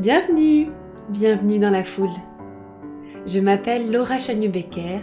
[0.00, 0.68] Bienvenue,
[1.10, 2.08] bienvenue dans la foule.
[3.26, 5.00] Je m'appelle Laura Chagnou-Becker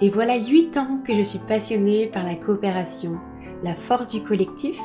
[0.00, 3.20] et voilà 8 ans que je suis passionnée par la coopération,
[3.62, 4.80] la force du collectif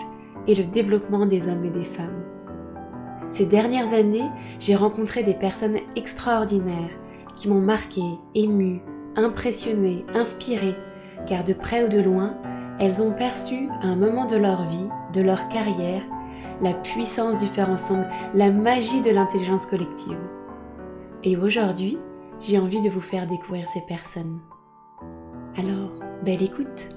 [0.47, 2.21] et le développement des hommes et des femmes.
[3.31, 6.91] Ces dernières années, j'ai rencontré des personnes extraordinaires
[7.35, 8.03] qui m'ont marqué,
[8.35, 8.81] ému,
[9.15, 10.75] impressionné, inspiré,
[11.25, 12.37] car de près ou de loin,
[12.79, 16.03] elles ont perçu à un moment de leur vie, de leur carrière,
[16.61, 20.17] la puissance du faire ensemble, la magie de l'intelligence collective.
[21.23, 21.97] Et aujourd'hui,
[22.39, 24.39] j'ai envie de vous faire découvrir ces personnes.
[25.57, 26.89] Alors, belle écoute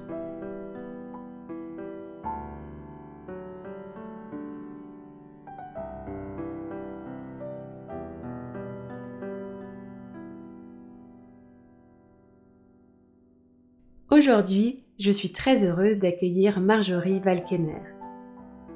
[14.10, 17.97] Aujourd'hui, je suis très heureuse d'accueillir Marjorie Valkener.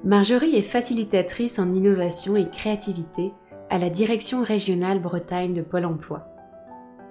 [0.05, 3.33] Marjorie est facilitatrice en innovation et créativité
[3.71, 6.27] à la direction régionale Bretagne de Pôle Emploi.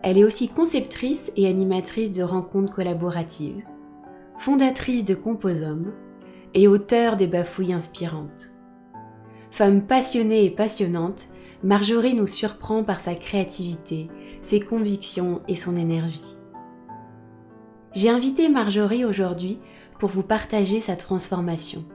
[0.03, 3.64] Elle est aussi conceptrice et animatrice de rencontres collaboratives,
[4.36, 5.94] fondatrice de Composome
[6.53, 8.52] et auteure des bafouilles inspirantes.
[9.52, 11.28] Femme passionnée et passionnante,
[11.64, 14.09] Marjorie nous surprend par sa créativité,
[14.42, 16.38] ses convictions et son énergie.
[17.94, 19.59] J'ai invité Marjorie aujourd'hui
[19.98, 21.86] pour vous partager sa transformation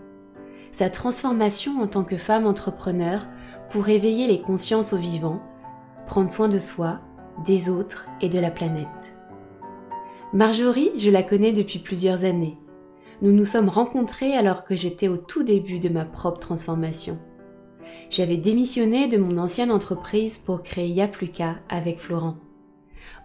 [0.76, 3.26] sa transformation en tant que femme entrepreneur
[3.70, 5.40] pour éveiller les consciences aux vivants,
[6.06, 7.00] prendre soin de soi,
[7.46, 9.16] des autres et de la planète.
[10.34, 12.58] Marjorie, je la connais depuis plusieurs années.
[13.22, 17.18] Nous nous sommes rencontrés alors que j'étais au tout début de ma propre transformation.
[18.10, 22.36] J'avais démissionné de mon ancienne entreprise pour créer Yapluka avec Florent.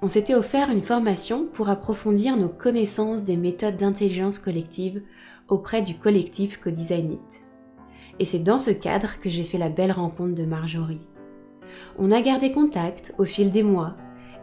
[0.01, 5.03] On s'était offert une formation pour approfondir nos connaissances des méthodes d'intelligence collective
[5.49, 7.40] auprès du collectif Co-Designit.
[8.21, 11.01] Et c'est dans ce cadre que j'ai fait la belle rencontre de Marjorie.
[11.97, 13.95] On a gardé contact au fil des mois,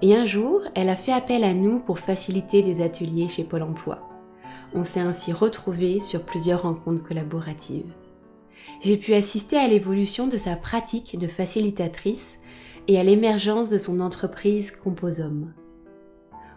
[0.03, 3.63] et un jour, elle a fait appel à nous pour faciliter des ateliers chez Pôle
[3.63, 4.01] Emploi.
[4.75, 7.93] On s'est ainsi retrouvés sur plusieurs rencontres collaboratives.
[8.81, 12.41] J'ai pu assister à l'évolution de sa pratique de facilitatrice
[12.89, 15.53] et à l'émergence de son entreprise Composome.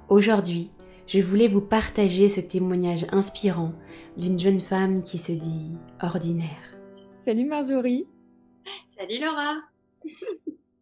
[0.09, 0.71] Aujourd'hui,
[1.05, 3.73] je voulais vous partager ce témoignage inspirant
[4.17, 6.70] d'une jeune femme qui se dit ordinaire.
[7.25, 8.07] Salut Marjorie.
[8.97, 9.57] Salut Laura.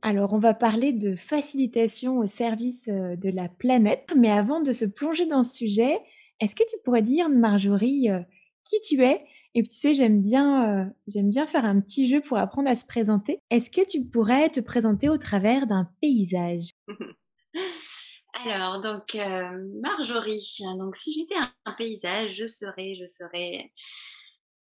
[0.02, 4.14] Alors, on va parler de facilitation au service euh, de la planète.
[4.16, 6.00] Mais avant de se plonger dans le sujet,
[6.40, 8.22] est-ce que tu pourrais dire, Marjorie, euh,
[8.64, 9.26] qui tu es?
[9.54, 12.70] Et puis, tu sais, j'aime bien, euh, j'aime bien faire un petit jeu pour apprendre
[12.70, 13.42] à se présenter.
[13.50, 16.70] Est-ce que tu pourrais te présenter au travers d'un paysage?
[18.46, 19.50] Alors, donc, euh,
[19.82, 20.42] Marjorie,
[20.78, 21.36] donc si j'étais
[21.66, 23.72] un, paysage, je serais, je serais...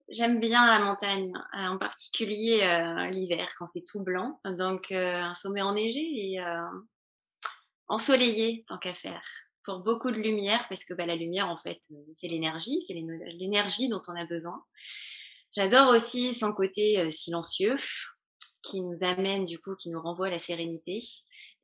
[0.08, 4.40] J'aime bien la montagne, euh, en particulier euh, l'hiver quand c'est tout blanc.
[4.44, 6.40] Donc, un sommet enneigé et
[7.88, 9.22] ensoleillé, tant qu'à faire.
[9.64, 11.80] Pour beaucoup de lumière, parce que bah, la lumière, en fait,
[12.12, 14.64] c'est l'énergie, c'est l'énergie dont on a besoin.
[15.56, 17.76] J'adore aussi son côté silencieux,
[18.66, 21.00] qui nous amène, du coup, qui nous renvoie à la sérénité.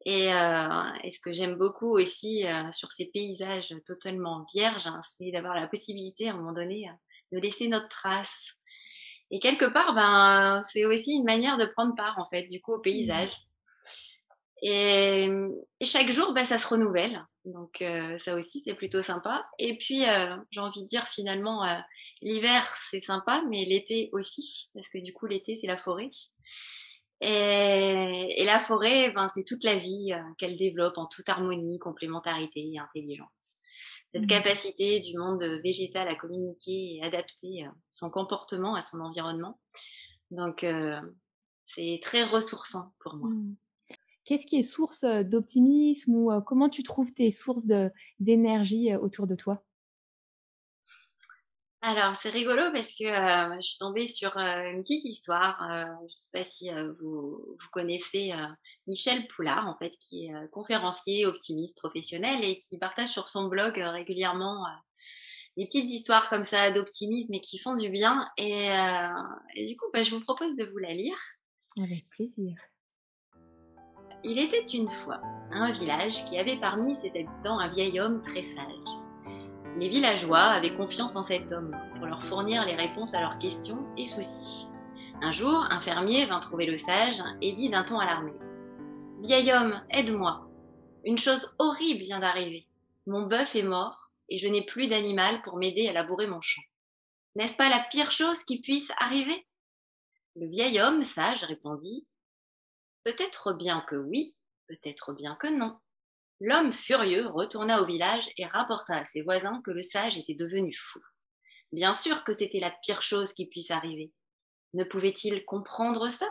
[0.04, 5.30] Et, euh, ce que j'aime beaucoup aussi euh, sur ces paysages totalement vierges, hein, c'est
[5.30, 6.92] d'avoir la possibilité à un moment donné euh,
[7.32, 8.53] de laisser notre trace.
[9.31, 12.75] Et quelque part, ben, c'est aussi une manière de prendre part en fait du coup
[12.75, 12.82] au mmh.
[12.82, 13.31] paysage.
[14.65, 15.28] Et,
[15.81, 17.26] et chaque jour, ben, ça se renouvelle.
[17.44, 19.44] Donc euh, ça aussi, c'est plutôt sympa.
[19.59, 21.66] Et puis, euh, j'ai envie de dire finalement,
[22.21, 26.10] l'hiver, c'est sympa, mais l'été aussi, parce que du coup, l'été, c'est la forêt.
[27.22, 32.69] Et, la forêt, ben, c'est toute la vie euh, qu'elle développe en toute harmonie, complémentarité
[32.72, 33.48] et intelligence.
[34.14, 34.26] Cette mmh.
[34.26, 39.58] capacité du monde végétal à communiquer et adapter euh, son comportement à son environnement.
[40.30, 41.00] Donc, euh,
[41.66, 43.30] c'est très ressourçant pour moi.
[43.30, 43.56] Mmh.
[44.24, 47.64] Qu'est-ce qui est source d'optimisme ou comment tu trouves tes sources
[48.20, 49.64] d'énergie autour de toi?
[51.84, 55.60] Alors, c'est rigolo parce que euh, je suis tombée sur euh, une petite histoire.
[55.68, 56.70] Euh, je ne sais pas si
[57.00, 58.32] vous, vous, connaissez
[58.86, 63.74] Michel Poulard, en fait, qui est conférencier, optimiste, professionnel et qui partage sur son blog
[63.76, 64.64] régulièrement
[65.56, 68.28] des petites histoires comme ça d'optimisme et qui font du bien.
[68.38, 68.68] Et,
[69.54, 71.16] et du coup, bah, je vous propose de vous la lire.
[71.76, 72.54] Avec plaisir.
[74.24, 75.20] Il était une fois
[75.50, 78.66] un village qui avait parmi ses habitants un vieil homme très sage.
[79.78, 83.84] Les villageois avaient confiance en cet homme pour leur fournir les réponses à leurs questions
[83.96, 84.68] et soucis.
[85.22, 88.32] Un jour, un fermier vint trouver le sage et dit d'un ton alarmé
[89.22, 90.51] Vieil homme, aide-moi.
[91.04, 92.66] Une chose horrible vient d'arriver.
[93.07, 96.63] Mon bœuf est mort et je n'ai plus d'animal pour m'aider à labourer mon champ.
[97.36, 99.47] N'est-ce pas la pire chose qui puisse arriver?
[100.34, 102.04] Le vieil homme sage répondit
[103.04, 104.34] Peut-être bien que oui,
[104.66, 105.78] peut-être bien que non.
[106.41, 110.75] L'homme furieux retourna au village et rapporta à ses voisins que le sage était devenu
[110.75, 110.98] fou.
[111.71, 114.13] Bien sûr que c'était la pire chose qui puisse arriver.
[114.75, 116.28] Ne pouvait-il comprendre ça?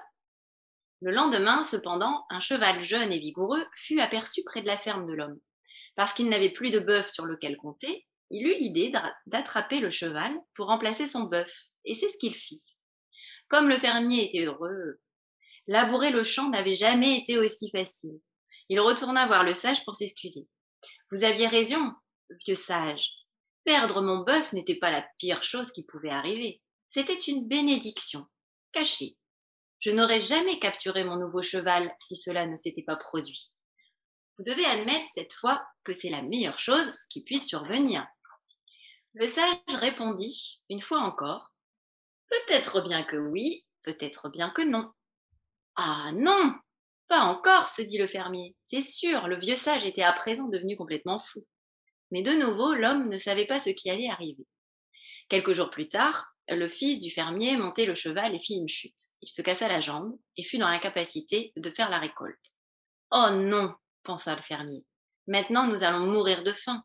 [1.02, 5.14] Le lendemain, cependant, un cheval jeune et vigoureux fut aperçu près de la ferme de
[5.14, 5.40] l'homme.
[5.96, 8.94] Parce qu'il n'avait plus de bœuf sur lequel compter, il eut l'idée
[9.26, 11.52] d'attraper le cheval pour remplacer son bœuf,
[11.86, 12.64] et c'est ce qu'il fit.
[13.50, 15.02] Comme le fermier était heureux,
[15.68, 18.20] labourer le champ n'avait jamais été aussi facile.
[18.70, 20.48] Il retourna voir le sage pour s'excuser.
[21.12, 21.92] Vous aviez raison,
[22.46, 23.12] vieux sage.
[23.66, 26.62] Perdre mon bœuf n'était pas la pire chose qui pouvait arriver.
[26.88, 28.26] C'était une bénédiction,
[28.72, 29.18] cachée.
[29.82, 33.52] Je n'aurais jamais capturé mon nouveau cheval si cela ne s'était pas produit.
[34.38, 38.08] Vous devez admettre cette fois que c'est la meilleure chose qui puisse survenir.
[39.14, 41.52] Le sage répondit, une fois encore,
[42.32, 44.90] Peut-être bien que oui, peut-être bien que non.
[45.76, 46.56] Ah non,
[47.10, 48.56] pas encore, se dit le fermier.
[48.64, 51.46] C'est sûr, le vieux sage était à présent devenu complètement fou.
[52.10, 54.48] Mais de nouveau, l'homme ne savait pas ce qui allait arriver.
[55.28, 59.00] Quelques jours plus tard, le fils du fermier montait le cheval et fit une chute.
[59.22, 62.54] Il se cassa la jambe et fut dans l'incapacité de faire la récolte.
[63.12, 64.86] Oh non, pensa le fermier.
[65.28, 66.84] Maintenant nous allons mourir de faim.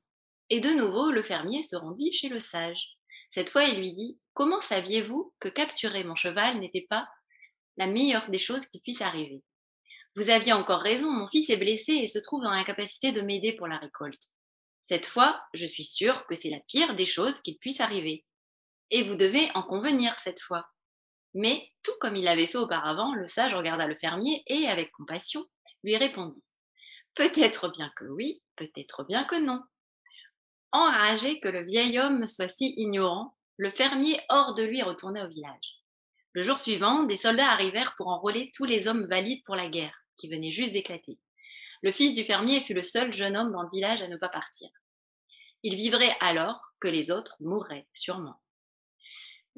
[0.51, 2.97] Et de nouveau, le fermier se rendit chez le sage.
[3.31, 7.09] Cette fois, il lui dit Comment saviez-vous que capturer mon cheval n'était pas
[7.77, 9.43] la meilleure des choses qui puissent arriver?
[10.15, 13.53] Vous aviez encore raison, mon fils est blessé et se trouve dans l'incapacité de m'aider
[13.53, 14.23] pour la récolte.
[14.83, 18.25] Cette fois, je suis sûre que c'est la pire des choses qui puisse arriver.
[18.91, 20.67] Et vous devez en convenir cette fois.
[21.35, 25.45] Mais, tout comme il l'avait fait auparavant, le sage regarda le fermier et, avec compassion,
[25.83, 26.53] lui répondit
[27.15, 29.63] Peut-être bien que oui, peut-être bien que non.
[30.73, 35.29] Enragé que le vieil homme soit si ignorant, le fermier hors de lui retourna au
[35.29, 35.83] village.
[36.33, 39.99] Le jour suivant, des soldats arrivèrent pour enrôler tous les hommes valides pour la guerre,
[40.19, 41.19] qui venait juste d'éclater.
[41.83, 44.29] Le fils du fermier fut le seul jeune homme dans le village à ne pas
[44.29, 44.69] partir.
[45.63, 48.41] Il vivrait alors que les autres mourraient sûrement.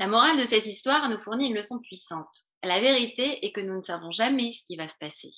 [0.00, 2.29] La morale de cette histoire nous fournit une leçon puissante.
[2.62, 5.31] La vérité est que nous ne savons jamais ce qui va se passer.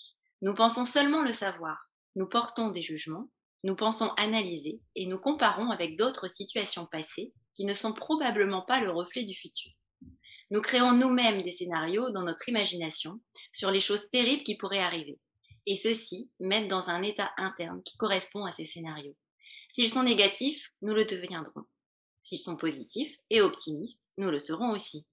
[0.43, 1.89] Nous pensons seulement le savoir.
[2.15, 3.31] Nous portons des jugements,
[3.65, 8.83] nous pensons analyser et nous comparons avec d'autres situations passées qui ne sont probablement pas
[8.83, 9.73] le reflet du futur.
[10.51, 13.19] Nous créons nous-mêmes des scénarios dans notre imagination
[13.55, 15.19] sur les choses terribles qui pourraient arriver.
[15.65, 19.17] Et ceux-ci mettent dans un état interne qui correspond à ces scénarios.
[19.71, 21.65] S'ils sont négatifs, nous le deviendrons.
[22.23, 25.07] S'ils sont positifs et optimistes, nous le serons aussi.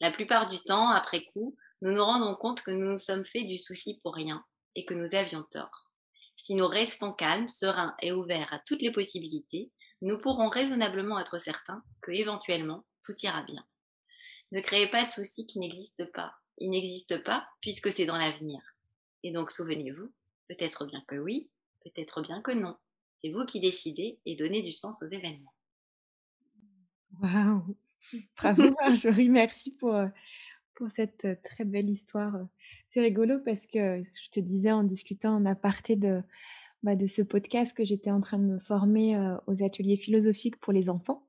[0.00, 3.44] La plupart du temps, après coup, nous nous rendons compte que nous nous sommes fait
[3.44, 4.44] du souci pour rien
[4.74, 5.90] et que nous avions tort.
[6.36, 9.70] Si nous restons calmes, sereins et ouverts à toutes les possibilités,
[10.02, 13.64] nous pourrons raisonnablement être certains que éventuellement tout ira bien.
[14.52, 16.34] Ne créez pas de soucis qui n'existent pas.
[16.58, 18.60] Ils n'existent pas puisque c'est dans l'avenir.
[19.22, 20.12] Et donc souvenez-vous,
[20.48, 21.50] peut-être bien que oui,
[21.82, 22.76] peut-être bien que non.
[23.20, 25.53] C'est vous qui décidez et donnez du sens aux événements.
[27.22, 27.76] Waouh
[28.36, 30.08] Bravo Marjorie, merci pour, euh,
[30.74, 32.38] pour cette euh, très belle histoire.
[32.90, 36.22] C'est rigolo parce que je te disais en discutant en aparté de,
[36.84, 40.60] bah, de ce podcast que j'étais en train de me former euh, aux ateliers philosophiques
[40.60, 41.26] pour les enfants.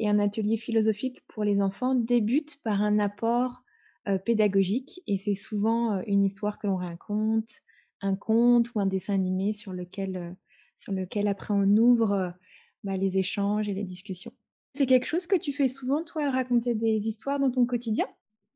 [0.00, 3.62] Et un atelier philosophique pour les enfants débute par un apport
[4.08, 7.62] euh, pédagogique et c'est souvent euh, une histoire que l'on raconte,
[8.00, 10.36] un conte ou un dessin animé sur lequel,
[10.74, 12.34] sur lequel après on ouvre
[12.82, 14.32] bah, les échanges et les discussions.
[14.76, 18.06] C'est quelque chose que tu fais souvent, toi, raconter des histoires dans ton quotidien?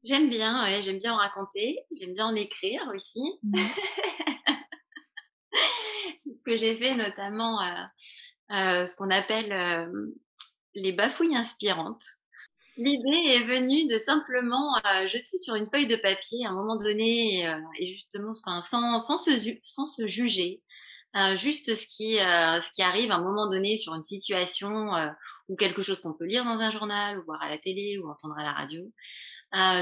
[0.05, 3.23] J'aime bien, ouais, j'aime bien en raconter, j'aime bien en écrire aussi.
[3.43, 3.57] Mmh.
[6.19, 7.85] c'est ce que j'ai fait notamment, euh,
[8.53, 10.11] euh, ce qu'on appelle euh,
[10.75, 12.05] les bafouilles inspirantes.
[12.77, 14.75] L'idée est venue de simplement
[15.07, 17.47] jeter sur une feuille de papier à un moment donné,
[17.79, 19.31] et justement sans, sans, se,
[19.63, 20.63] sans se juger,
[21.35, 24.93] juste ce qui, ce qui arrive à un moment donné sur une situation
[25.51, 28.09] ou quelque chose qu'on peut lire dans un journal, ou voir à la télé, ou
[28.09, 28.83] entendre à la radio,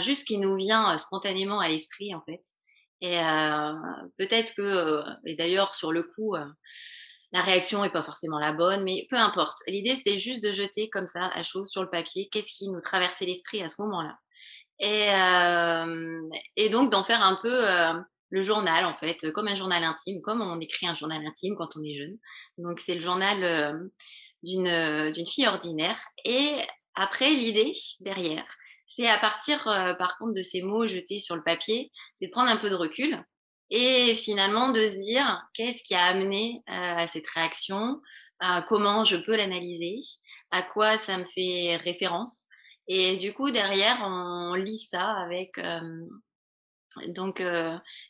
[0.00, 2.40] juste ce qui nous vient spontanément à l'esprit en fait.
[3.00, 3.72] Et euh,
[4.18, 6.44] peut-être que, euh, et d'ailleurs sur le coup, euh,
[7.32, 9.58] la réaction n'est pas forcément la bonne, mais peu importe.
[9.68, 12.80] L'idée c'était juste de jeter comme ça à chaud sur le papier qu'est-ce qui nous
[12.80, 14.16] traversait l'esprit à ce moment-là.
[14.80, 15.08] Et,
[16.56, 17.64] et donc d'en faire un peu
[18.30, 21.76] le journal en fait, comme un journal intime, comme on écrit un journal intime quand
[21.76, 22.16] on est jeune.
[22.58, 23.90] Donc c'est le journal
[24.42, 26.00] d'une d'une fille ordinaire.
[26.24, 26.52] Et
[26.94, 28.44] après l'idée derrière,
[28.88, 32.32] c'est à partir, euh, par contre, de ces mots jetés sur le papier, c'est de
[32.32, 33.22] prendre un peu de recul
[33.70, 38.00] et finalement de se dire qu'est-ce qui a amené euh, à cette réaction,
[38.66, 39.98] comment je peux l'analyser,
[40.52, 42.46] à quoi ça me fait référence.
[42.86, 46.06] Et du coup, derrière, on lit ça avec, euh,
[47.08, 47.42] Donc,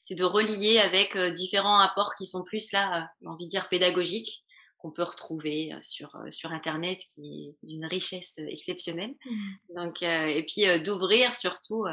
[0.00, 4.44] c'est de relier avec différents apports qui sont plus là, j'ai envie de dire, pédagogiques,
[4.78, 9.14] qu'on peut retrouver sur, sur Internet, qui est d'une richesse exceptionnelle.
[9.24, 9.74] Mmh.
[9.76, 11.84] Donc, et puis d'ouvrir surtout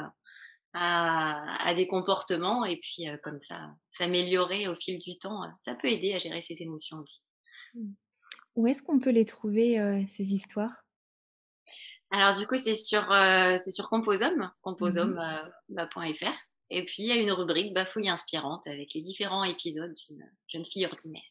[0.73, 5.41] à, des comportements et puis comme ça, s'améliorer au fil du temps.
[5.59, 7.21] ça peut aider à gérer ses émotions aussi.
[7.73, 7.93] Mmh.
[8.55, 10.71] Où est-ce qu'on peut les trouver, ces histoires?
[12.11, 15.49] Alors du coup, c'est sur, c'est sur Composome, composome.fr.
[15.69, 15.89] Bah,
[16.69, 20.65] et puis, il y a une rubrique Bafouille inspirante avec les différents épisodes d'une jeune
[20.65, 21.23] fille ordinaire.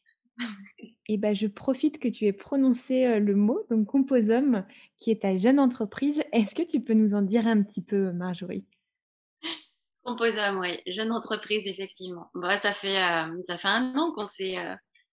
[1.09, 4.65] Et ben, je profite que tu aies prononcé le mot, donc Composome,
[4.97, 6.23] qui est ta jeune entreprise.
[6.33, 8.65] Est-ce que tu peux nous en dire un petit peu, Marjorie?
[10.03, 12.31] Composome, oui, jeune entreprise, effectivement.
[12.35, 12.97] Bah, ça, fait,
[13.45, 14.57] ça fait un an qu'on s'est.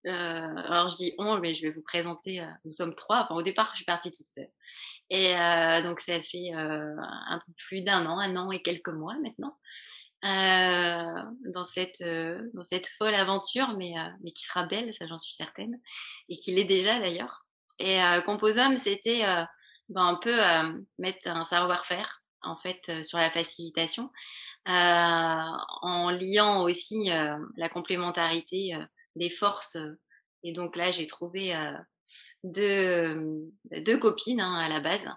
[0.06, 2.46] alors, je dis on, mais je vais vous présenter.
[2.66, 3.28] nous sommes trois.
[3.32, 4.50] Au départ, je suis partie toute seule.
[5.10, 5.34] Et
[5.84, 9.58] donc, ça fait un peu plus d'un an, un an et quelques mois maintenant.
[10.24, 15.08] Euh, dans, cette, euh, dans cette folle aventure, mais, euh, mais qui sera belle, ça
[15.08, 15.80] j'en suis certaine,
[16.30, 17.44] et qui l'est déjà d'ailleurs.
[17.80, 17.98] Et
[18.28, 19.24] Composome, c'était
[19.90, 20.36] ben, un peu
[21.00, 24.12] mettre un savoir-faire en fait sur la facilitation,
[24.68, 27.10] en liant aussi
[27.58, 28.78] la complémentarité
[29.16, 29.78] des forces.
[30.44, 31.56] Et donc là, j'ai trouvé
[32.44, 35.10] deux, deux, copines hein, à la base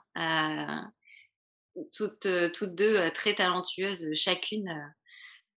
[1.92, 4.70] toutes, toutes deux très talentueuses, chacune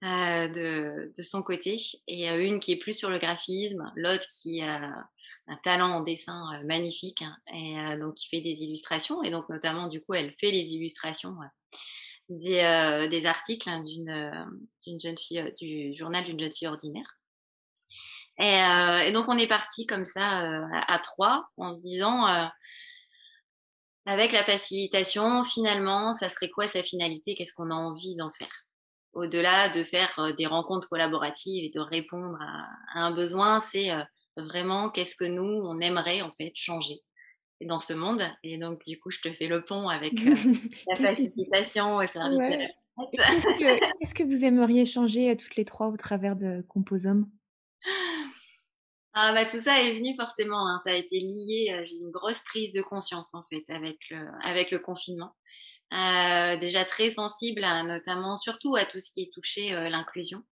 [0.02, 1.78] de, de, son côté.
[2.08, 4.92] Et une qui est plus sur le graphisme, l'autre qui a
[5.48, 9.24] un talent en dessin magnifique hein, et donc qui fait des illustrations.
[9.24, 11.36] Et donc notamment, du coup, elle fait les illustrations
[12.30, 17.18] des, des articles hein, d'une jeune fille, du journal d'une jeune fille ordinaire.
[18.40, 18.60] Et,
[19.08, 22.28] et, donc on est parti comme ça à, trois en se disant
[24.08, 27.36] avec la facilitation, finalement, ça serait quoi sa finalité?
[27.36, 28.66] Qu'est-ce qu'on a envie d'en faire?
[29.14, 33.90] Au-delà de faire des rencontres collaboratives et de répondre à, un besoin, c'est
[34.38, 37.02] vraiment qu'est-ce que nous, on aimerait en fait changer
[37.62, 38.24] dans ce monde.
[38.44, 40.14] Et donc, du coup, je te fais le pont avec
[40.88, 42.68] la facilitation au service de la
[43.12, 47.30] Qu'est-ce que vous aimeriez changer toutes les trois au travers de Composome
[49.20, 50.78] ah bah tout ça est venu forcément, hein.
[50.84, 55.36] ça a été lié, j'ai une grosse prise de conscience en fait avec le, confinement.
[55.92, 60.44] déjà très sensible, notamment surtout à tout ce qui est touché l'inclusion,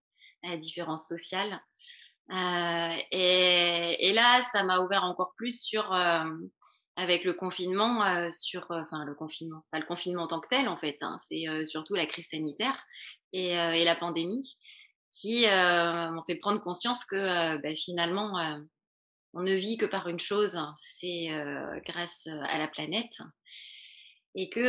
[0.41, 1.61] la différence sociale.
[2.31, 5.93] Et, et, là, ça m'a ouvert encore plus sur,
[6.95, 10.67] avec le confinement, sur, enfin le confinement, c'est pas le confinement en tant que tel
[10.69, 12.83] en fait, hein, c'est surtout la crise sanitaire
[13.31, 14.57] et la pandémie
[15.15, 18.57] qui euh, m'ont fait prendre conscience que euh, bah, finalement, euh,
[19.33, 21.27] on ne vit que par une chose, c'est
[21.85, 23.17] grâce à la planète.
[24.37, 24.61] Et que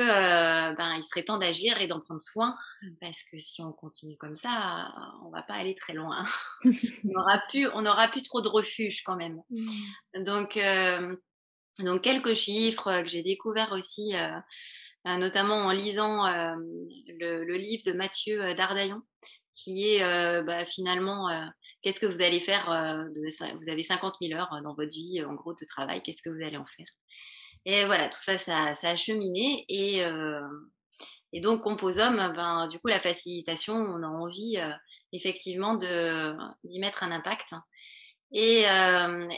[0.77, 2.57] ben, il serait temps d'agir et d'en prendre soin,
[3.01, 4.93] parce que si on continue comme ça,
[5.25, 6.25] on va pas aller très loin.
[6.65, 6.71] on
[7.05, 9.41] n'aura plus, on aura plus trop de refuge quand même.
[9.51, 10.25] Mmh.
[10.25, 10.59] Donc,
[11.81, 14.15] donc quelques chiffres que j'ai découverts aussi,
[15.05, 19.03] notamment en lisant le, le, livre de Mathieu Dardaillon,
[19.57, 21.29] qui est bah, finalement
[21.83, 25.35] qu'est-ce que vous allez faire de, Vous avez 50 000 heures dans votre vie, en
[25.35, 26.87] gros, de travail, qu'est-ce que vous allez en faire?
[27.65, 29.65] Et voilà, tout ça, ça, a cheminé.
[29.69, 30.03] Et,
[31.33, 34.59] et donc, Composome, ben, du coup, la facilitation, on a envie
[35.13, 37.55] effectivement d'y mettre un impact.
[38.33, 38.65] Et,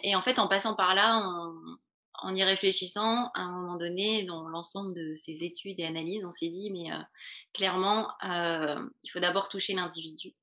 [0.03, 1.79] et, en fait, en passant par là, on,
[2.23, 6.31] en y réfléchissant, à un moment donné, dans l'ensemble de ces études et analyses, on
[6.31, 6.99] s'est dit, mais euh,
[7.53, 10.35] clairement, euh, il faut d'abord toucher l'individu.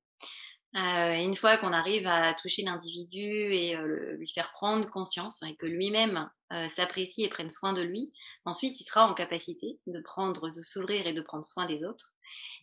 [0.76, 3.76] Euh, une fois qu'on arrive à toucher l'individu et
[4.18, 6.28] lui faire prendre conscience et que lui-même
[6.66, 8.12] s'apprécie et prenne soin de lui,
[8.44, 12.12] ensuite il sera en capacité de prendre, de s'ouvrir et de prendre soin des autres.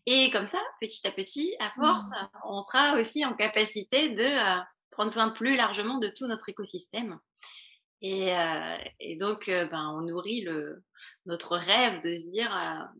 [0.05, 2.27] Et comme ça, petit à petit, à force, mmh.
[2.45, 4.29] on sera aussi en capacité de
[4.91, 7.19] prendre soin plus largement de tout notre écosystème
[8.03, 10.45] et, donc, ben, on nourrit
[11.25, 12.49] notre rêve de se dire,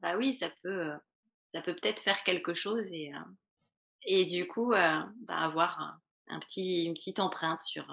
[0.01, 0.91] bah oui, ça peut,
[1.50, 3.12] ça peut peut-être faire quelque chose et,
[4.05, 7.86] et du coup, bah, avoir un, petit, une petite empreinte sur,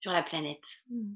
[0.00, 0.64] sur la planète.
[0.90, 1.14] Mmh.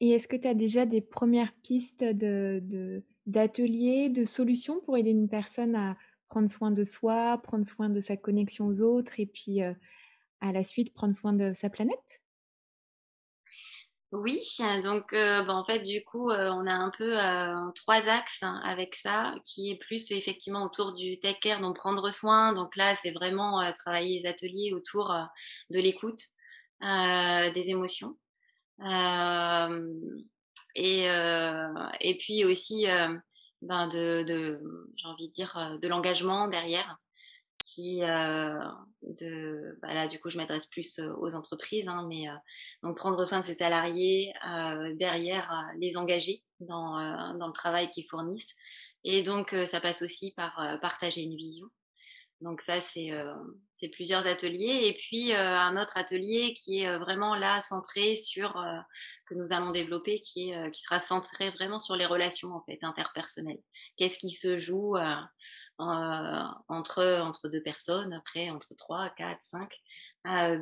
[0.00, 5.10] Et est-ce que tu as déjà des premières pistes de, d'ateliers, de, solutions pour aider
[5.10, 5.98] une personne à
[6.28, 10.64] prendre soin de soi, prendre soin de sa connexion aux autres et puis à la
[10.64, 12.19] suite prendre soin de sa planète?
[14.12, 14.40] Oui,
[14.82, 17.16] donc bah, en fait du coup on a un peu
[17.76, 22.10] trois axes hein, avec ça qui est plus effectivement autour du take care, donc prendre
[22.10, 22.52] soin.
[22.52, 25.14] Donc là c'est vraiment travailler les ateliers autour
[25.70, 26.22] de l'écoute,
[26.80, 28.18] des émotions.
[30.74, 31.04] et,
[32.00, 32.86] et puis aussi
[33.62, 34.60] ben de, de
[34.96, 36.98] j'ai envie de dire de l'engagement derrière
[37.74, 42.26] qui de bah là du coup je m'adresse plus aux entreprises hein, mais
[42.82, 44.32] donc prendre soin de ses salariés
[44.96, 48.54] derrière les engager dans, dans le travail qu'ils fournissent.
[49.04, 51.66] Et donc ça passe aussi par partager une vision
[52.40, 54.86] donc ça, c'est plusieurs ateliers.
[54.86, 58.54] Et puis un autre atelier qui est vraiment là centré sur,
[59.26, 63.60] que nous allons développer, qui, qui sera centré vraiment sur les relations en fait, interpersonnelles.
[63.96, 64.96] Qu'est-ce qui se joue
[65.78, 69.70] entre, entre deux personnes, après entre trois, quatre, cinq?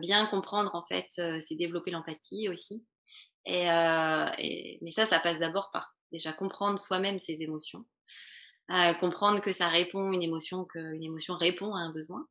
[0.01, 1.09] bien comprendre en fait,
[1.41, 2.85] c'est développer l'empathie aussi.
[3.47, 3.67] Et,
[4.83, 7.85] mais ça, ça passe d'abord par déjà comprendre soi-même ses émotions
[9.01, 12.27] comprendre que ça répond une émotion, qu'une émotion répond à un besoin.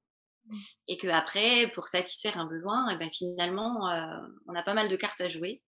[0.46, 0.56] Mmh.
[0.88, 3.80] Et que après, pour satisfaire un besoin, et eh ben finalement,
[4.48, 5.62] on a pas mal de cartes à jouer.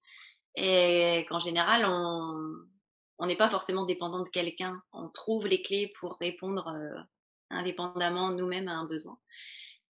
[0.55, 4.81] Et qu'en général, on n'est pas forcément dépendant de quelqu'un.
[4.93, 6.75] On trouve les clés pour répondre
[7.49, 9.17] indépendamment nous-mêmes à un besoin.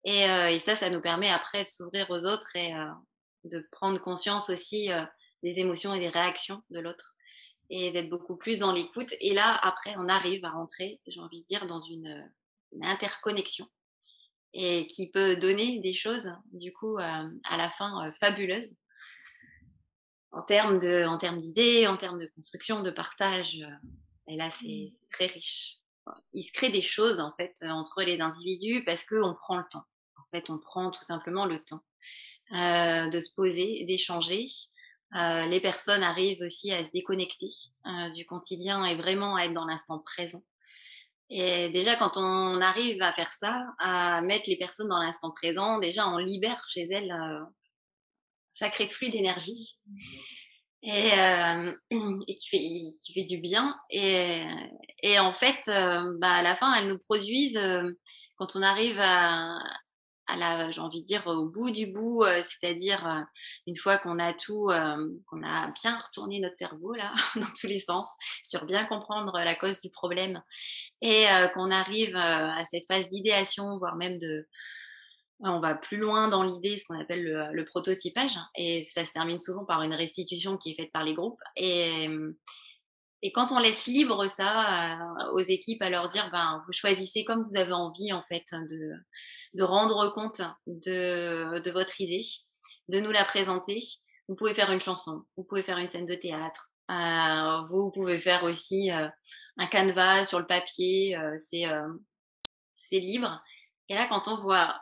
[0.03, 2.73] Et, et, ça, ça nous permet après de s'ouvrir aux autres et
[3.43, 4.89] de prendre conscience aussi
[5.43, 7.16] des émotions et des réactions de l'autre
[7.69, 9.13] et d'être beaucoup plus dans l'écoute.
[9.19, 12.29] Et là, après, on arrive à rentrer, j'ai envie de dire, dans une,
[12.81, 13.65] interconnexion
[14.53, 18.75] et qui peut donner des choses, du coup, euh, à la fin, euh, fabuleuses
[20.31, 23.55] en termes de, en termes d'idées, en termes de construction, de partage.
[23.55, 23.87] Euh,
[24.27, 25.77] et là, c'est très riche.
[26.33, 29.85] Il se crée des choses, en fait, entre les individus parce qu'on prend le temps.
[30.17, 31.83] En fait, on prend tout simplement le temps
[32.51, 34.47] de se poser, d'échanger,
[35.15, 37.49] euh, les personnes arrivent aussi à se déconnecter
[37.85, 40.43] euh, du quotidien et vraiment à être dans l'instant présent.
[41.29, 45.79] Et déjà, quand on arrive à faire ça, à mettre les personnes dans l'instant présent,
[45.79, 47.45] déjà, on libère chez elles un euh,
[48.53, 49.77] sacré flux d'énergie
[50.83, 51.11] et,
[52.35, 53.77] qui, fait, du bien.
[53.89, 54.41] Et,
[55.03, 57.61] et en fait, bah, à la fin, elles nous produisent,
[58.37, 59.59] quand on arrive à,
[60.71, 63.25] j'ai envie de dire, au bout du bout, c'est-à-dire
[63.65, 64.69] une fois qu'on a tout,
[65.27, 69.55] qu'on a bien retourné notre cerveau là, dans tous les sens, sur bien comprendre la
[69.55, 70.41] cause du problème,
[71.01, 74.47] et qu'on arrive à cette phase d'idéation, voire même de,
[75.39, 79.11] on va plus loin dans l'idée, ce qu'on appelle le, le, prototypage, et ça se
[79.11, 81.39] termine souvent par une restitution qui est faite par les groupes.
[81.55, 82.09] Et,
[83.23, 87.23] et quand on laisse libre ça euh, aux équipes, à leur dire, ben, vous choisissez
[87.23, 88.91] comme vous avez envie en fait de,
[89.55, 92.23] de rendre compte de, de votre idée,
[92.89, 93.79] de nous la présenter.
[94.27, 98.19] Vous pouvez faire une chanson, vous pouvez faire une scène de théâtre, euh, vous pouvez
[98.19, 99.07] faire aussi euh,
[99.57, 101.65] un canevas sur le papier, c'est
[102.73, 103.41] c'est libre.
[103.89, 104.79] Et là, quand on voit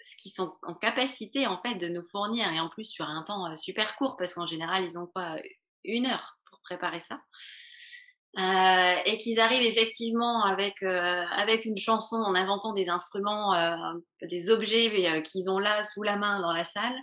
[0.00, 3.22] ce qu'ils sont en capacité en fait de nous fournir, et en plus sur un
[3.22, 5.36] temps super court, parce qu'en général, ils ont pas
[5.84, 7.20] une heure préparer ça.
[8.36, 13.76] Euh, et qu'ils arrivent effectivement avec, euh, avec une chanson en inventant des instruments, euh,
[14.22, 16.96] des objets qu'ils ont là sous la main dans la salle,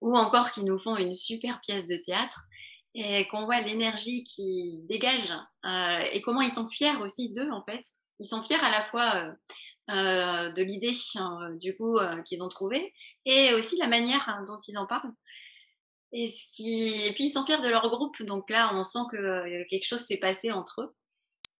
[0.00, 2.42] ou encore qu'ils nous font une super pièce de théâtre
[2.96, 5.32] et qu'on voit l'énergie qui dégage
[6.12, 7.82] et comment ils sont fiers aussi d'eux en fait.
[8.20, 9.34] Ils sont fiers à la fois
[9.88, 10.92] de l'idée
[11.58, 12.92] du coup qu'ils ont trouvée
[13.24, 15.12] et aussi la manière hein, dont ils en parlent.
[16.16, 16.30] Et,
[17.14, 20.00] puis ils sont fiers de leur groupe, donc là on sent que euh, quelque chose
[20.00, 20.94] s'est passé entre eux.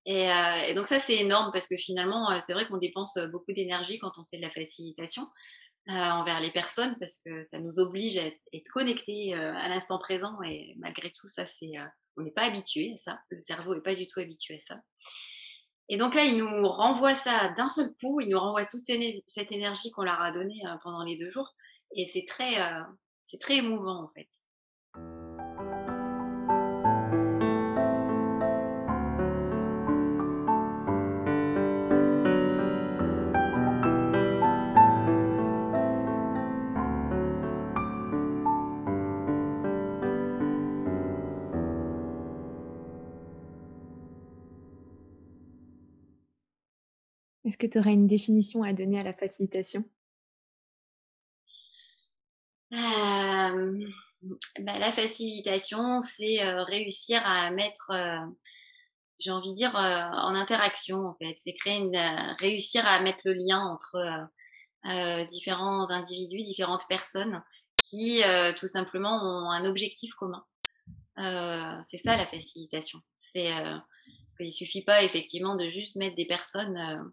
[0.06, 3.18] Et, euh, et donc ça c'est énorme parce que finalement euh, c'est vrai qu'on dépense
[3.32, 5.26] beaucoup d'énergie quand on fait de la facilitation
[5.86, 10.74] envers les personnes parce que ça nous oblige à être, connectés à l'instant présent et
[10.78, 11.72] malgré tout ça c'est
[12.16, 14.80] on n'est pas habitué à ça, le cerveau n'est pas du tout habitué à ça.
[15.90, 18.86] Et donc là, il nous renvoie ça d'un seul coup, il nous renvoie toute
[19.26, 21.54] cette énergie qu'on leur a donnée pendant les deux jours.
[21.94, 22.54] Et c'est très,
[23.24, 24.28] c'est très émouvant en fait.
[47.44, 49.84] Est-ce que tu aurais une définition à donner à la facilitation?
[54.60, 57.92] Bah, La facilitation, c'est réussir à mettre,
[59.18, 61.36] j'ai envie de dire, en interaction en fait.
[61.38, 61.96] C'est créer une,
[62.38, 64.28] réussir à mettre le lien entre
[65.28, 67.42] différents individus, différentes personnes
[67.76, 68.22] qui
[68.58, 70.44] tout simplement ont un objectif commun.
[71.82, 73.00] c'est ça la facilitation.
[73.16, 77.12] C'est parce qu'il suffit pas effectivement de juste mettre des personnes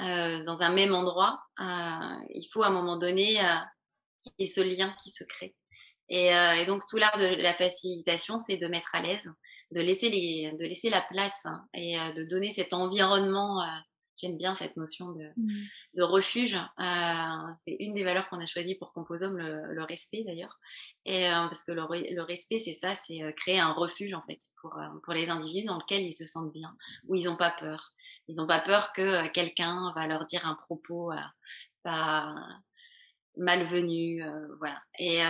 [0.00, 3.54] euh, dans un même endroit, euh, il faut à un moment donné euh,
[4.18, 5.56] qu'il y ait ce lien qui se crée.
[6.08, 9.30] Et, et donc tout l'art de la facilitation, c'est de mettre à l'aise,
[9.72, 13.62] de laisser, les, de laisser la place et de donner cet environnement
[14.18, 16.02] J'aime bien cette notion de, mmh.
[16.02, 16.58] refuge.
[17.56, 20.58] c'est une des valeurs qu'on a choisies pour Composome, le, le respect d'ailleurs.
[21.04, 25.14] Et parce que le, respect, c'est ça, c'est créer un refuge en fait pour, pour
[25.14, 27.92] les individus dans lequel ils se sentent bien, où ils n'ont pas peur.
[28.26, 31.12] Ils n'ont pas peur que quelqu'un va leur dire un propos
[31.84, 32.34] pas
[33.38, 34.22] malvenu,
[34.58, 34.80] voilà.
[34.98, 35.20] Et,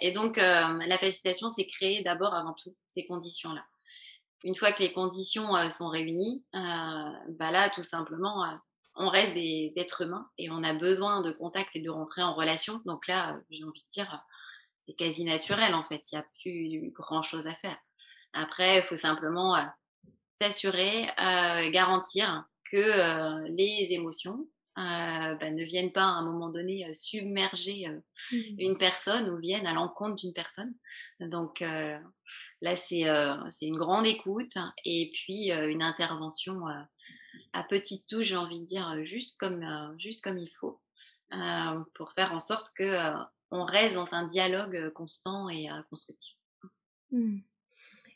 [0.00, 3.64] et donc la facilitation, c'est créer d'abord, avant tout, ces conditions-là
[4.44, 6.58] une fois que les conditions euh, sont réunies, euh,
[7.30, 8.54] bah là, tout simplement, euh,
[8.94, 12.34] on reste des êtres humains et on a besoin de contact et de rentrer en
[12.34, 12.82] relation.
[12.84, 14.22] Donc là, j'ai envie de dire,
[14.76, 16.02] c'est quasi naturel en fait.
[16.10, 17.78] Il n'y a plus grand chose à faire.
[18.34, 19.56] Après, il faut simplement
[20.40, 21.08] s'assurer,
[21.70, 28.36] garantir que les émotions bah, ne viennent pas à un moment donné submerger mmh.
[28.58, 30.74] une personne ou viennent à l'encontre d'une personne.
[31.20, 31.62] Donc
[32.60, 36.80] Là, euh, c'est une grande écoute et puis euh, une intervention euh,
[37.52, 39.64] à petite touche, j'ai envie de dire, juste comme,
[39.98, 40.80] juste comme il faut,
[41.94, 43.12] pour faire en sorte que
[43.50, 46.34] on reste dans un dialogue constant et constructif.
[47.10, 47.38] Mmh.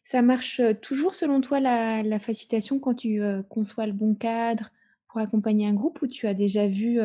[0.05, 4.71] Ça marche toujours selon toi la, facilitation quand tu conçois le bon cadre
[5.17, 7.01] pour accompagner un groupe ou tu as déjà vu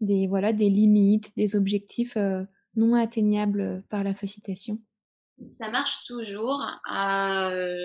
[0.00, 2.18] des, voilà, des limites, des objectifs
[2.74, 4.80] non atteignables par la facilitation
[5.60, 6.64] ça marche toujours.
[6.92, 7.76] Euh,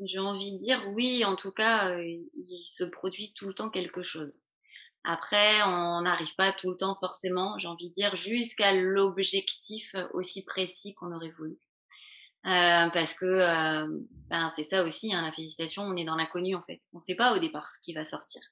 [0.00, 3.70] j'ai envie de dire oui, en tout cas, euh, il se produit tout le temps
[3.70, 4.40] quelque chose.
[5.04, 10.44] Après, on n'arrive pas tout le temps forcément, j'ai envie de dire, jusqu'à l'objectif aussi
[10.44, 11.58] précis qu'on aurait voulu.
[12.46, 13.40] Euh, parce que
[14.28, 16.80] ben, c'est ça aussi, hein, la félicitation, on est dans l'inconnu en fait.
[16.92, 18.42] On ne sait pas au départ ce qui va sortir.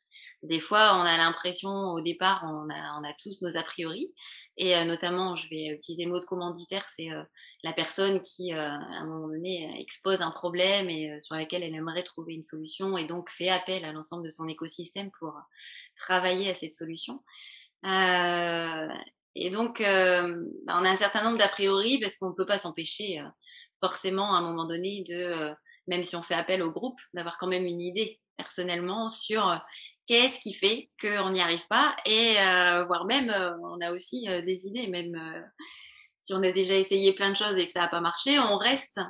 [0.45, 4.13] Des fois, on a l'impression, au départ, on a, on a, tous nos a priori.
[4.57, 7.23] Et euh, notamment, je vais utiliser le mot de commanditaire, c'est euh,
[7.65, 11.75] la personne qui, euh, à un moment donné, expose un problème et sur lequel elle
[11.75, 15.35] aimerait trouver une solution et donc fait appel à l'ensemble de son écosystème pour
[15.97, 17.23] travailler à cette solution.
[17.85, 22.59] et donc, bah, on a un certain nombre d'a priori parce qu'on ne peut pas
[22.59, 23.21] s'empêcher
[23.83, 25.53] forcément à un moment donné de,
[25.87, 29.61] même si on fait appel au groupe, d'avoir quand même une idée personnellement sur
[30.07, 34.29] qu'est-ce qui fait qu'on n'y arrive pas et euh, voire même euh, on a aussi
[34.29, 35.15] euh, des idées même
[36.17, 38.57] si on a déjà essayé plein de choses et que ça n'a pas marché on
[38.57, 39.01] reste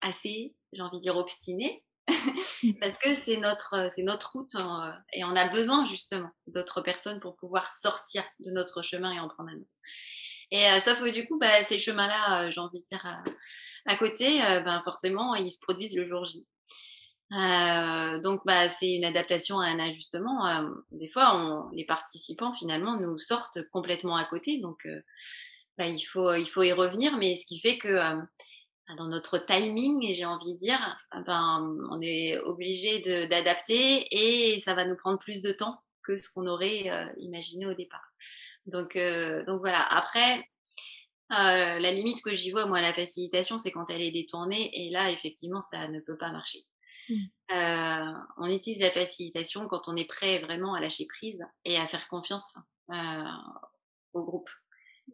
[0.00, 1.84] assez j'ai envie de dire obstiné
[2.80, 4.54] parce que c'est notre c'est notre route
[5.12, 9.28] et on a besoin justement d'autres personnes pour pouvoir sortir de notre chemin et en
[9.28, 9.76] prendre un autre
[10.52, 13.04] et sauf que du coup bah, ces chemins là j'ai envie de dire
[13.86, 16.46] à, côté ben forcément ils se produisent le jour J
[17.32, 20.46] euh, donc, bah, c'est une adaptation à un ajustement.
[20.46, 24.58] Euh, des fois, les participants, finalement, nous sortent complètement à côté.
[24.58, 25.00] Donc, euh,
[25.78, 27.16] bah, il, faut, y revenir.
[27.16, 27.98] Mais ce qui fait que
[28.96, 34.84] dans notre timing, j'ai envie de dire, ben, on est obligé d'adapter et ça va
[34.84, 38.12] nous prendre plus de temps que ce qu'on aurait imaginé au départ.
[38.66, 38.96] Donc,
[39.46, 39.82] donc voilà.
[39.82, 40.48] Après,
[41.30, 44.70] la limite que j'y vois, moi, à la facilitation, c'est quand elle est détournée.
[44.72, 46.66] Et là, effectivement, ça ne peut pas marcher.
[47.08, 47.14] Mmh.
[47.52, 51.86] Euh, on utilise la facilitation quand on est prêt vraiment à lâcher prise et à
[51.86, 52.58] faire confiance
[52.90, 53.24] euh,
[54.12, 54.50] au groupe.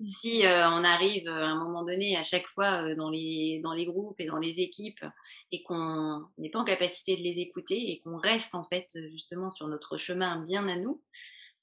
[0.03, 3.87] Si euh, on arrive à un moment donné à chaque fois dans, les, dans les
[3.87, 5.05] groupes et dans les équipes
[5.51, 9.51] et qu'on n'est pas en capacité de les écouter et qu'on reste en fait justement
[9.51, 11.03] sur notre chemin bien à nous,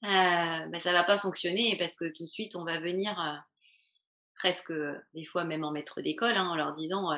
[0.02, 3.16] bah, ça va pas fonctionner parce que tout de suite on va venir
[4.38, 4.72] presque
[5.14, 7.08] des fois même en maître d'école hein, en leur disant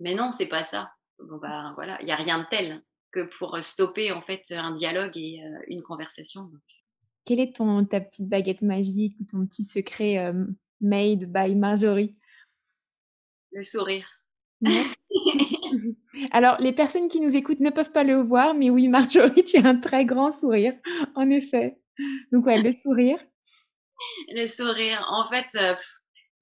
[0.00, 3.20] mais non c'est pas ça bon bah voilà, il n'y a rien de tel que
[3.38, 6.50] pour stopper en fait un dialogue et une conversation.
[7.28, 10.32] Quelle est ton, ta petite baguette magique ou ton petit secret
[10.80, 12.16] made by Marjorie?
[13.52, 14.08] Le sourire.
[16.32, 19.58] Alors, les personnes qui nous écoutent ne peuvent pas le voir, mais oui, Marjorie, tu
[19.58, 20.72] as un très grand sourire,
[21.16, 21.78] en effet.
[22.32, 23.18] Donc, ouais, le sourire.
[24.30, 25.06] Le sourire.
[25.10, 25.58] En fait,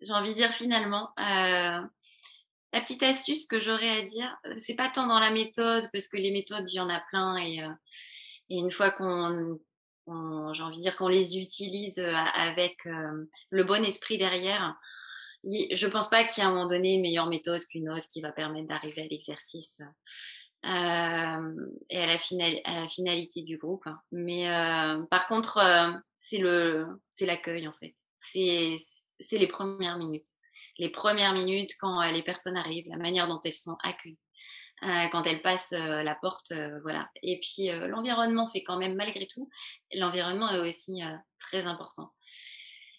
[0.01, 1.11] j'ai envie de dire finalement,
[2.77, 6.09] la petite astuce que j'aurais à dire, euh, c'est pas tant dans la méthode, parce
[6.09, 7.70] que les méthodes, il y en a plein, et, euh,
[8.51, 9.59] une fois qu'on,
[10.07, 12.77] j'ai envie de dire qu'on les utilise euh, avec
[13.51, 14.77] le bon esprit derrière,
[15.45, 18.07] je pense pas qu'il y ait à un moment donné une meilleure méthode qu'une autre
[18.07, 19.83] qui va permettre d'arriver à l'exercice
[20.64, 21.40] et à
[21.90, 23.87] la, finalité du groupe.
[23.87, 24.01] Hein.
[24.11, 24.49] Mais
[25.11, 25.61] par contre,
[26.16, 27.95] c'est l'accueil en fait.
[28.16, 28.77] C'est,
[29.38, 30.33] les premières minutes
[30.79, 34.19] les premières minutes quand euh, les personnes arrivent, la manière dont elles sont accueillies.
[34.82, 37.10] Euh, quand elles passent euh, la porte, voilà.
[37.22, 39.48] Et puis l'environnement fait quand même malgré tout,
[39.94, 41.02] l'environnement est aussi
[41.38, 42.12] très important.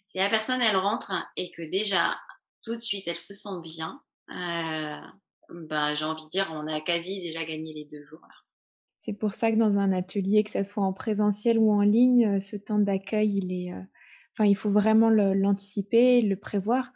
[0.07, 2.17] Si la personne elle rentre et que déjà
[2.63, 7.21] tout de suite elle se sent bien, bah, j'ai envie de dire on a quasi
[7.21, 8.25] déjà gagné les deux jours.
[9.01, 12.41] C'est pour ça que dans un atelier, que ça soit en présentiel ou en ligne,
[12.41, 13.71] ce temps d'accueil, il est,
[14.33, 16.91] enfin, il faut vraiment l'anticiper, le, prévoir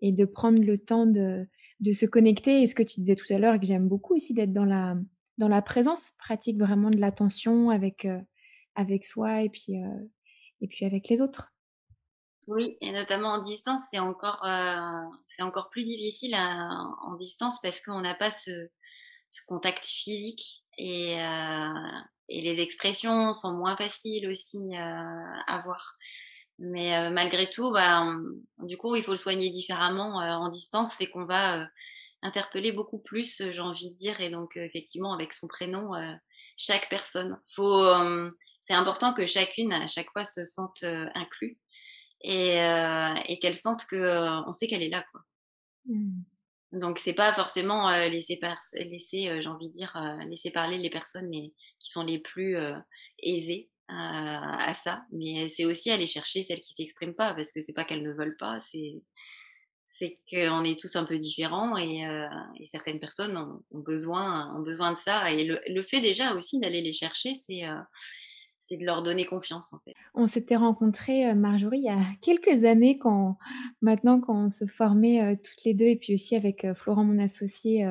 [0.00, 1.48] et de prendre le temps de,
[1.80, 2.62] de se connecter.
[2.62, 4.96] Et ce que tu disais tout à l'heure que j'aime beaucoup aussi, d'être dans la,
[5.38, 8.06] dans la présence, pratique vraiment de l'attention avec,
[8.74, 9.74] avec soi et puis,
[10.60, 11.52] et puis avec les autres.
[12.46, 14.46] Oui, et notamment en distance, c'est encore,
[15.24, 18.68] c'est encore plus difficile en distance parce qu'on n'a pas ce,
[19.28, 21.12] ce, contact physique et,
[22.28, 25.98] et, les expressions sont moins faciles aussi à voir.
[26.58, 28.04] Mais malgré tout, bah,
[28.58, 31.68] du coup, il faut le soigner différemment en distance, c'est qu'on va
[32.22, 35.92] interpeller beaucoup plus, j'ai envie de dire, et donc effectivement avec son prénom,
[36.56, 37.40] chaque personne.
[37.54, 37.86] Faut,
[38.60, 40.82] c'est important que chacune à chaque fois se sente
[41.14, 41.58] inclue
[42.22, 42.56] et,
[43.26, 45.20] et qu'elle sente que on sait qu'elle est là, quoi.
[45.86, 46.22] Mmh.
[46.72, 48.38] Donc c'est pas forcément laisser,
[48.74, 49.96] laisser j'ai envie de dire,
[50.28, 51.52] laisser parler les personnes qui
[51.90, 52.56] sont les plus
[53.22, 57.72] aisées à ça, mais c'est aussi aller chercher celles qui s'expriment pas, parce que c'est
[57.72, 59.00] pas qu'elles ne veulent pas, c'est
[59.90, 62.04] c'est qu'on est tous un peu différents et,
[62.66, 65.32] certaines personnes ont, besoin ont besoin de ça.
[65.32, 67.62] Et le, fait déjà aussi d'aller les chercher, c'est
[68.60, 69.94] c'est de leur donner confiance en fait.
[70.14, 73.38] On s'était rencontrés, Marjorie, il y a quelques années, quand
[73.80, 77.90] maintenant quand on se formait toutes les deux, et puis aussi avec Florent, mon associé,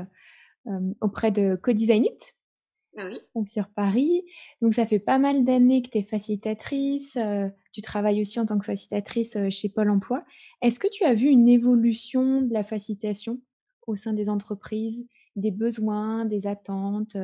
[1.02, 2.37] auprès de Co-Designit,
[2.98, 4.26] ah sur Paris.
[4.62, 7.18] Donc ça fait pas mal d'années que tu es facilitatrice,
[7.72, 10.26] tu travailles aussi en tant que facilitatrice chez Pôle Emploi.
[10.62, 13.40] Est-ce que tu as vu une évolution de la facilitation
[13.86, 15.06] au sein des entreprises,
[15.36, 17.18] des besoins, des attentes,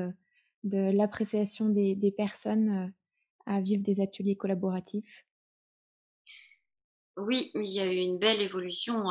[0.64, 2.94] de l'appréciation des, des personnes
[3.46, 5.26] à vivre des ateliers collaboratifs?
[7.18, 9.04] Oui, il y a eu une belle évolution.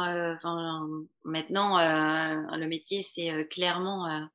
[1.25, 4.29] maintenant, le métier, c'est clairement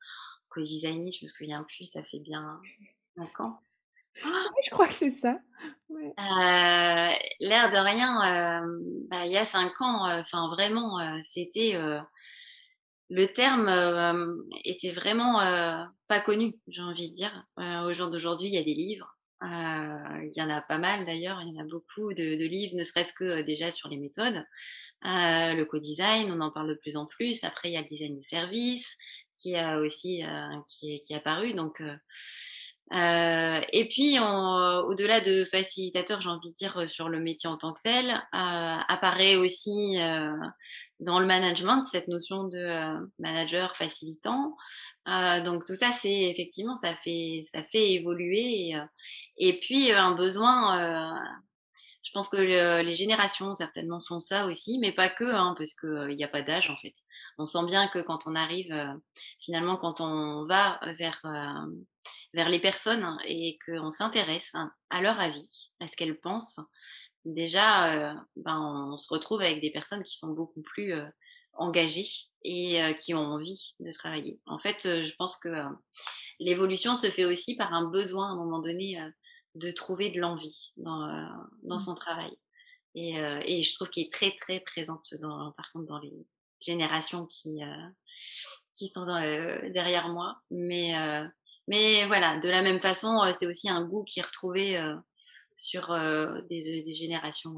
[0.58, 1.12] co-designer.
[1.12, 2.60] Je me souviens plus, ça fait bien
[3.17, 3.60] 5 ans.
[4.15, 5.39] je crois que c'est ça.
[7.39, 8.63] L'air de rien,
[9.10, 11.78] bah, il y a 5 ans, enfin vraiment, c'était
[13.10, 13.70] le terme
[14.65, 15.39] était vraiment
[16.08, 17.46] pas connu, j'ai envie de dire.
[17.58, 19.17] au jour d'aujourd'hui, il y a des livres.
[19.41, 22.84] Il y en a pas mal d'ailleurs, il y en a beaucoup de, livres, ne
[22.84, 24.43] serait-ce que déjà sur les méthodes.
[25.04, 27.43] le co-design, on en parle de plus en plus.
[27.43, 28.98] Après, il y a le design de service
[29.38, 30.23] qui a aussi
[30.67, 31.54] qui, est, qui est apparu.
[31.54, 31.82] Donc,
[32.93, 37.73] euh, et puis, au-delà de facilitateur, j'ai envie de dire sur le métier en tant
[37.73, 40.32] que tel, euh, apparaît aussi euh,
[41.00, 44.56] dans le management cette notion de manager facilitant.
[45.43, 48.73] donc tout ça, c'est effectivement, ça fait, ça fait évoluer.
[49.38, 51.13] Et puis un besoin
[52.08, 56.15] je pense que les générations certainement font ça aussi, mais pas que, hein, parce qu'il
[56.15, 56.93] n'y a pas d'âge en fait.
[57.38, 58.74] On sent bien que quand on arrive,
[59.41, 61.22] finalement, quand on va vers,
[62.34, 64.56] vers les personnes et qu'on s'intéresse
[64.89, 66.62] à leur avis, à ce qu'elles pensent,
[67.26, 70.93] déjà, ben, on se retrouve avec des personnes qui sont beaucoup plus
[71.56, 72.08] engagées
[72.46, 74.39] et qui ont envie de travailler.
[74.46, 75.50] En fait, je pense que
[76.39, 78.98] l'évolution se fait aussi par un besoin à un moment donné
[79.58, 81.28] de trouver de l'envie dans, euh,
[81.63, 81.80] dans mmh.
[81.80, 82.32] son travail.
[82.96, 86.26] Et, euh, et je trouve qu'il est très, très présente, dans, par contre, dans les
[86.60, 87.89] générations qui, euh,
[88.76, 90.41] qui sont derrière moi.
[90.50, 90.93] Mais,
[91.67, 94.82] mais voilà, de la même façon, c'est aussi un goût qui est retrouvé
[95.56, 95.89] sur
[96.50, 97.56] des, des, générations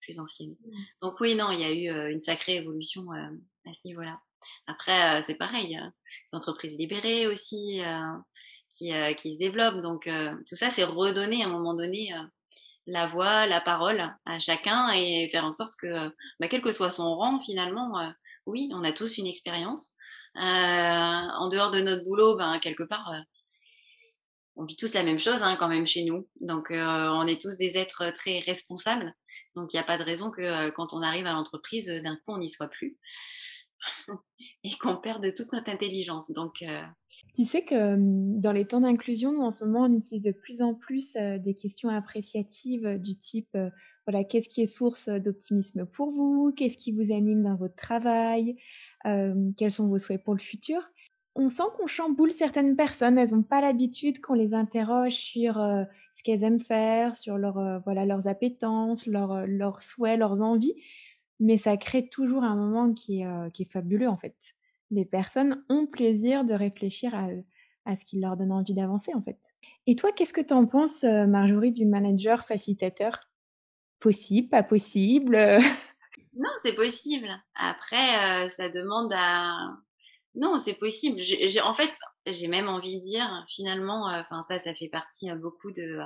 [0.00, 0.56] plus anciennes.
[0.64, 0.82] Mmh.
[1.02, 4.20] Donc oui, non, il y a eu une sacrée évolution à ce niveau-là.
[4.68, 7.80] Après, c'est pareil, les entreprises libérées aussi,
[8.82, 9.80] euh, qui, se développe.
[9.80, 12.22] Donc euh, tout ça, c'est redonner à un moment donné euh,
[12.86, 16.08] la voix, la parole à chacun et faire en sorte que,
[16.40, 18.12] bah, quel que soit son rang, finalement,
[18.46, 19.94] oui, on a tous une expérience.
[20.34, 23.12] en dehors de notre boulot, ben, quelque part,
[24.54, 26.28] on vit tous la même chose hein, quand même chez nous.
[26.40, 29.12] Donc on est tous des êtres très responsables.
[29.56, 32.34] Donc il n'y a pas de raison que quand on arrive à l'entreprise, d'un coup,
[32.34, 32.96] on n'y soit plus.
[34.64, 36.30] et qu'on perde toute notre intelligence.
[36.32, 36.82] Donc, euh,
[37.34, 40.62] Tu sais que mmh, dans les temps d'inclusion, en ce moment, on utilise de plus
[40.62, 43.56] en plus euh, des questions appréciatives euh, du type
[44.06, 46.52] voilà, qu'est-ce qui est source d'optimisme pour vous?
[46.56, 48.56] Qu'est-ce qui vous anime dans votre travail?
[49.02, 50.80] Quels sont vos souhaits pour le futur?
[51.34, 53.18] On sent qu'on chamboule certaines personnes.
[53.18, 58.06] Elles n'ont pas l'habitude qu'on les interroge sur ce qu'elles aiment faire, sur leur, voilà,
[58.06, 60.76] leurs appétences, leurs souhaits, leurs envies
[61.40, 64.36] mais ça crée toujours un moment qui est, euh, qui est fabuleux en fait.
[64.90, 69.38] Les personnes ont plaisir de réfléchir à, ce qui leur donne envie d'avancer en fait.
[69.86, 73.20] Et toi, qu'est-ce que tu en penses, euh, Marjorie, du manager facilitateur?
[74.00, 75.36] Possible, pas possible
[76.38, 77.28] Non, c'est possible.
[77.54, 79.56] Après, euh, ça demande à,
[80.34, 81.20] Non, c'est possible.
[81.64, 81.92] En fait,
[82.26, 85.98] j'ai même envie de dire, finalement, enfin ça, ça fait partie beaucoup de,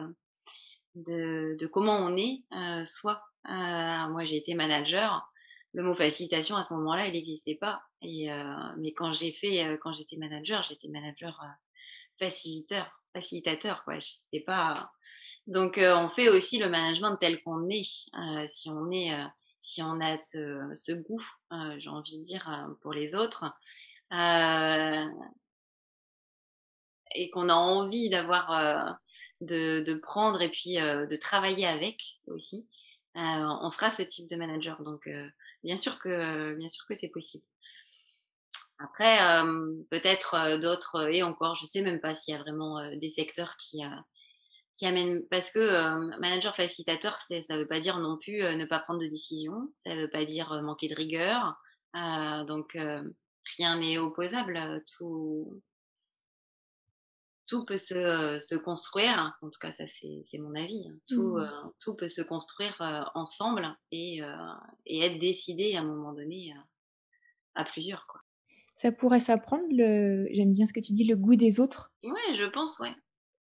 [0.94, 2.44] de, comment on est
[2.86, 3.20] soi.
[3.44, 5.26] Moi, j'ai été manager.
[5.72, 7.82] Le mot facilitation à ce moment-là, il n'existait pas.
[8.02, 8.28] Et,
[8.78, 11.40] mais quand j'ai fait, quand j'étais manager, j'étais manager
[12.18, 13.98] facilitateur, facilitateur, quoi.
[14.00, 14.90] J'étais pas.
[15.46, 17.84] Donc, on fait aussi le management tel qu'on est.
[18.46, 19.12] si on est,
[19.60, 21.24] si on a ce, goût,
[21.78, 23.44] j'ai envie de dire, pour les autres,
[27.14, 28.98] et qu'on a envie d'avoir,
[29.40, 32.66] de, prendre et puis de travailler avec aussi,
[33.14, 34.82] on sera ce type de manager.
[34.82, 35.08] Donc,
[35.62, 37.44] bien sûr que, bien sûr que c'est possible.
[38.78, 39.18] Après,
[39.90, 43.82] peut-être d'autres, et encore, je sais même pas s'il y a vraiment des secteurs qui,
[44.74, 48.80] qui amènent, parce que manager facilitateur, ça ne veut pas dire non plus ne pas
[48.80, 51.54] prendre de décision, ça ne veut pas dire manquer de rigueur.
[52.46, 52.76] donc,
[53.58, 54.82] rien n'est opposable.
[54.96, 55.62] Tout,
[57.50, 59.36] tout peut se, se, construire.
[59.42, 60.88] En tout cas, ça, c'est mon avis.
[60.88, 60.96] Hein.
[61.08, 61.72] Tout, mmh.
[61.80, 62.80] tout, peut se construire
[63.14, 64.20] ensemble et,
[64.86, 66.54] et, être décidé à un moment donné
[67.54, 68.06] à plusieurs.
[68.06, 68.20] Quoi.
[68.74, 70.26] Ça pourrait s'apprendre, le...
[70.32, 72.94] j'aime bien ce que tu dis, le goût des autres Ouais, je pense, ouais.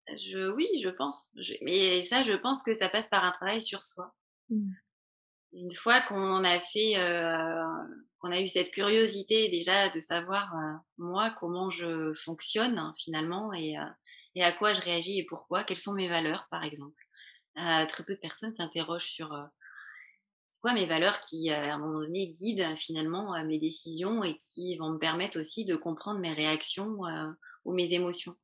[0.09, 1.31] Je, oui, je pense.
[1.63, 4.13] Mais ça, je pense que ça passe par un travail sur soi.
[4.51, 4.73] Mmh.
[5.55, 7.63] Une fois qu'on a fait, euh,
[8.23, 13.77] qu'on a eu cette curiosité déjà de savoir euh, moi comment je fonctionne finalement et,
[13.77, 13.85] euh,
[14.37, 17.03] et, à quoi je réagis et pourquoi, quelles sont mes valeurs par exemple.
[17.57, 19.29] très peu de personnes s'interrogent sur
[20.61, 24.91] quoi mes valeurs qui à un moment donné guident finalement mes décisions et qui vont
[24.91, 26.99] me permettre aussi de comprendre mes réactions
[27.65, 28.37] ou mes émotions.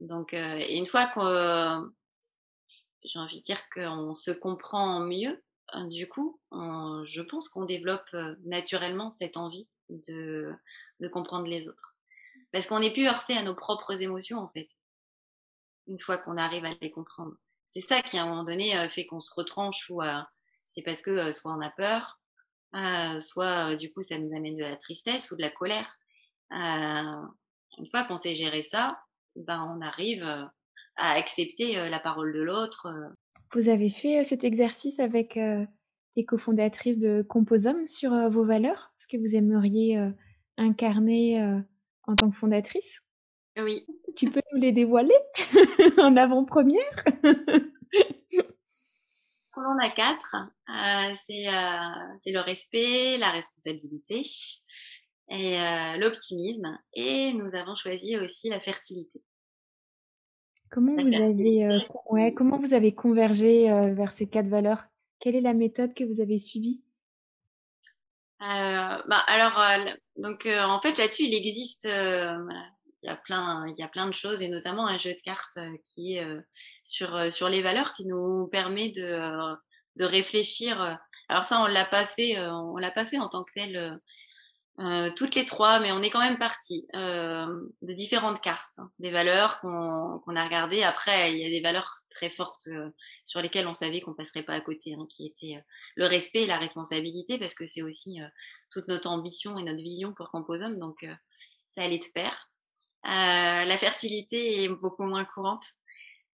[0.00, 1.92] donc, une fois que
[3.04, 5.40] j'ai envie de dire qu'on se comprend mieux, hein,
[5.88, 10.52] du coup, je pense qu'on développe naturellement cette envie de,
[11.00, 11.96] de comprendre les autres.
[12.52, 14.68] Parce qu'on n'est plus heurté à nos propres émotions, en fait,
[15.86, 17.34] une fois qu'on arrive à les comprendre.
[17.68, 20.00] C'est ça qui, à un moment donné, fait qu'on se retranche ou
[20.64, 22.20] c'est parce que soit on a peur,
[23.20, 25.98] soit du coup ça nous amène de la tristesse ou de la colère.
[26.50, 29.00] une fois qu'on sait gérer ça,
[29.34, 30.24] ben, on arrive
[30.96, 32.86] à accepter la parole de l'autre.
[33.54, 35.38] Vous avez fait cet exercice avec
[36.14, 39.96] tes cofondatrices de Composum sur vos valeurs, ce que vous aimeriez
[40.56, 41.40] incarner
[42.06, 43.00] en tant que fondatrice?
[43.56, 43.86] Oui.
[44.16, 45.14] Tu peux nous les dévoiler?
[45.98, 47.04] En avant-première?
[49.56, 50.34] On en a quatre.
[50.68, 51.14] Euh,
[52.16, 54.22] c'est le respect, la responsabilité
[55.28, 55.56] et
[55.98, 56.76] l'optimisme.
[56.94, 59.22] Et nous avons choisi aussi la fertilité.
[60.74, 61.78] Comment vous, avez, euh,
[62.10, 64.82] ouais, comment vous avez convergé euh, vers ces quatre valeurs?
[65.20, 66.82] Quelle est la méthode que vous avez suivie?
[68.42, 69.62] Euh, bah, Alors,
[70.16, 74.14] donc, en fait, là-dessus, il existe, il y, a plein, il y a plein de
[74.14, 76.26] choses, et notamment un jeu de cartes qui est
[76.82, 79.54] sur, sur les valeurs qui nous permet de,
[79.94, 80.98] de réfléchir.
[81.28, 84.00] Alors ça, on l'a pas fait, on l'a pas fait en tant que tel
[84.80, 87.46] euh, toutes les trois, mais on est quand même parti euh,
[87.82, 90.82] de différentes cartes, hein, des valeurs qu'on a regardées.
[90.82, 92.90] Après, il y a des valeurs très fortes euh,
[93.24, 95.62] sur lesquelles on savait qu'on passerait pas à côté, hein, qui étaient
[95.94, 98.18] le respect et la responsabilité, parce que c'est aussi
[98.72, 101.06] toute notre ambition et notre vision pour Composum, donc
[101.68, 102.50] ça allait de pair.
[103.04, 105.66] la fertilité est beaucoup moins courante.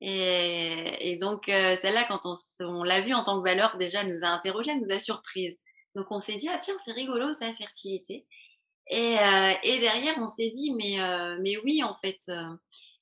[0.01, 2.35] Et, et donc, celle-là, quand on,
[2.67, 4.99] on l'a vue en tant que valeur, déjà, elle nous a interrogé, elle nous a
[4.99, 5.57] surprise.
[5.95, 8.27] Donc on s'est dit, ah tiens, c'est rigolo, ça, la fertilité.
[8.89, 12.57] Et, euh, et derrière, on s'est dit, mais, euh, mais oui, en fait, euh,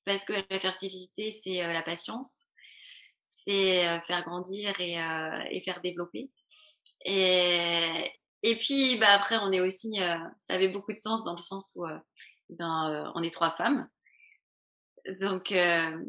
[0.04, 2.48] parce que la fertilité, c'est la patience,
[3.18, 6.30] c'est faire grandir et, faire développer.
[7.04, 9.98] Et, et puis, bah, après, on est aussi,
[10.38, 11.86] ça avait beaucoup de sens dans le sens où
[12.50, 13.88] ben, on est trois femmes.
[15.20, 15.52] Donc,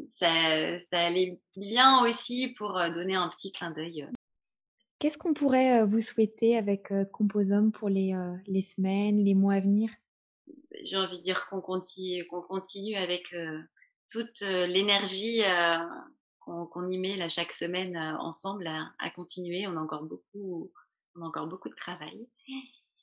[0.08, 4.08] ça, ça allait bien aussi pour donner un petit clin d'œil
[4.98, 8.14] Qu'est-ce qu'on pourrait vous souhaiter avec Composum pour les,
[8.46, 9.90] les, semaines, les mois à venir?
[10.82, 13.34] J'ai envie de dire qu'on continue, continue avec
[14.08, 15.42] toute l'énergie
[16.44, 19.66] qu'on y met là, chaque semaine ensemble à, continuer.
[19.66, 20.72] On a encore beaucoup,
[21.16, 22.26] on a encore beaucoup de travail.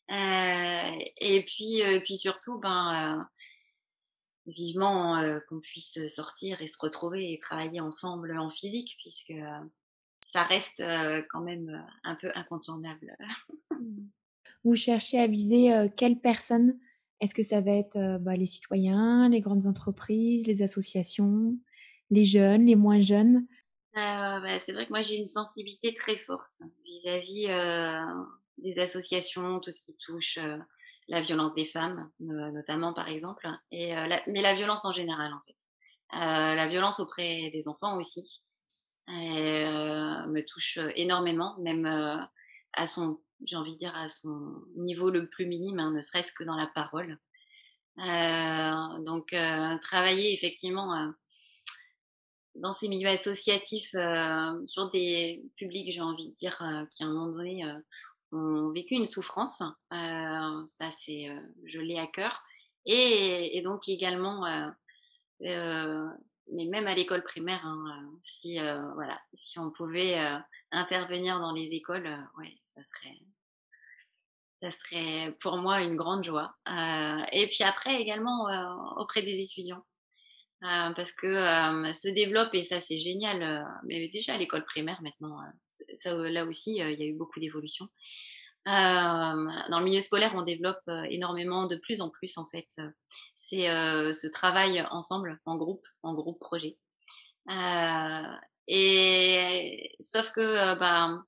[0.10, 3.28] et puis, puis surtout, ben,
[4.48, 9.34] vivement qu'on puisse sortir et se retrouver et travailler ensemble en physique, puisque
[10.32, 10.84] ça reste
[11.30, 13.16] quand même un peu incontournable.
[13.72, 14.08] Mmh.
[14.64, 16.78] Vous cherchez à viser quelles personnes?
[17.20, 21.58] Est-ce que ça va être bah, les citoyens, les grandes entreprises, les associations,
[22.10, 23.46] les jeunes, les moins jeunes?
[23.94, 27.48] Bah, C'est vrai que moi j'ai une sensibilité très forte vis-à-vis
[28.60, 30.40] des associations, tout ce qui touche
[31.08, 33.94] la violence des femmes, notamment par exemple, et,
[34.28, 35.58] mais la violence en général en fait.
[36.56, 38.44] la violence auprès des enfants aussi
[39.12, 41.86] me touche énormément, même
[42.74, 46.32] à son, j'ai envie de dire, à son niveau le plus minime, hein, ne serait-ce
[46.32, 47.18] que dans la parole.
[49.06, 49.36] donc
[49.82, 51.14] travailler effectivement
[52.56, 53.96] dans ces milieux associatifs
[54.66, 56.58] sur des publics, j'ai envie de dire,
[56.92, 57.64] qui à un moment donné
[58.32, 59.64] ont vécu une souffrance.
[59.92, 61.28] ça, c'est,
[61.66, 62.44] je l'ai à cœur.
[62.86, 64.46] Et, donc également,
[66.52, 68.60] mais même à l'école primaire, hein, si
[68.96, 70.18] voilà, si on pouvait
[70.72, 72.10] intervenir dans les écoles,
[72.76, 73.20] ça serait,
[74.62, 76.56] ça serait pour moi une grande joie.
[77.32, 78.48] et puis après également
[78.98, 79.86] auprès des étudiants.
[80.62, 85.38] parce que se développe, et ça c'est génial, mais déjà à l'école primaire maintenant,
[85.96, 87.88] ça, là aussi, il y a eu beaucoup d'évolution.
[88.66, 92.68] Dans le milieu scolaire, on développe énormément, de plus en plus en fait,
[93.36, 96.78] c'est ce travail ensemble, en groupe, en groupe projet.
[98.68, 101.24] et sauf que, bah,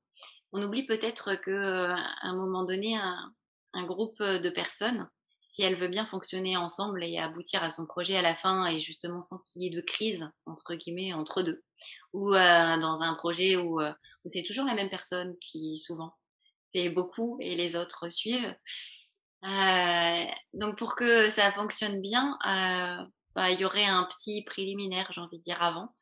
[0.51, 5.09] on oublie peut-être que à un moment donné, un, groupe de personnes,
[5.43, 8.79] si elle veut bien fonctionner ensemble et aboutir à son projet à la fin, et
[8.79, 11.61] justement sans qu'il y ait de crise entre guillemets entre deux,
[12.13, 16.13] ou euh, dans un projet euh, où c'est toujours la même personne qui souvent
[16.73, 18.55] fait beaucoup et les autres suivent.
[19.45, 22.37] Euh, donc pour que ça fonctionne bien,
[23.35, 25.93] bah, il y aurait un petit préliminaire, j'ai envie de dire avant,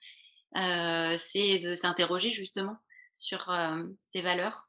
[1.18, 2.78] c'est de s'interroger justement
[3.14, 3.52] sur
[4.06, 4.68] ces valeurs.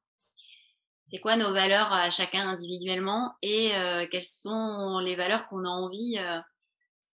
[1.06, 3.72] C'est quoi nos valeurs à chacun individuellement et
[4.10, 6.18] quelles sont les valeurs qu'on a envie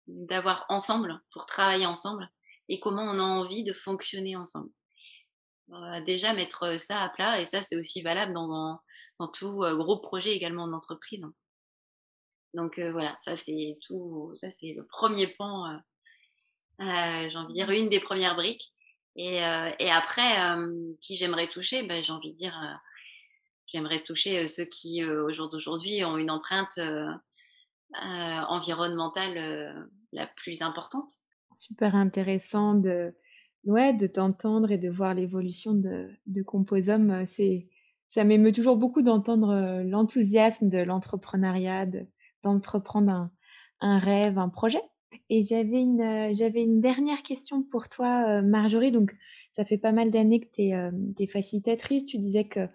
[0.07, 2.29] d'avoir ensemble pour travailler ensemble
[2.69, 4.69] et comment on a envie de fonctionner ensemble.
[6.05, 8.79] Déjà mettre ça à plat, et ça c'est aussi valable dans,
[9.19, 11.25] dans tout gros projet également d'entreprise.
[12.53, 15.79] Donc voilà, ça c'est tout, ça c'est le premier pan,
[16.79, 18.73] j'ai envie de dire une des premières briques.
[19.15, 20.57] Et, et après,
[21.01, 22.55] qui j'aimerais toucher, ben, j'ai envie de dire,
[23.67, 26.79] j'aimerais toucher ceux qui au jour d'aujourd'hui ont une empreinte
[27.93, 31.19] environnementale la plus importante
[31.55, 33.15] super intéressant de,
[33.65, 37.25] ouais, de t'entendre et de voir l'évolution de, de Composum.
[37.25, 37.67] C'est,
[38.09, 41.87] ça m'émeut toujours beaucoup d'entendre l'enthousiasme de l'entrepreneuriat,
[42.43, 43.31] d'entreprendre un,
[43.81, 44.81] un, rêve, un projet.
[45.29, 48.91] Et j'avais une, j'avais une dernière question pour toi, Marjorie.
[48.91, 49.15] Donc,
[49.55, 52.05] ça fait pas mal d'années que tu es, facilitatrice.
[52.05, 52.67] Tu disais que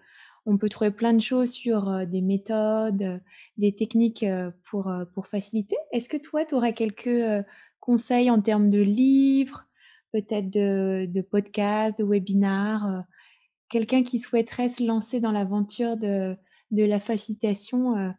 [0.45, 3.21] on peut trouver plein de choses sur des méthodes,
[3.57, 4.25] des techniques
[4.63, 5.75] pour, pour faciliter.
[5.91, 7.45] Est-ce que toi, tu aurais quelques
[7.79, 9.68] conseils en termes de livres,
[10.11, 13.01] peut-être de, podcasts, de webinars, euh,
[13.69, 16.37] quelqu'un qui souhaiterait se lancer dans l'aventure de,
[16.71, 18.09] la facilitation, euh,